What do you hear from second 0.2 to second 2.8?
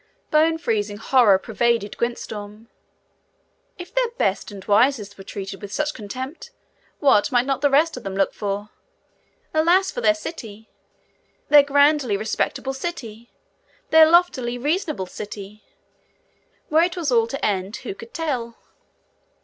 Bone freezing horror pervaded Gwyntystorm.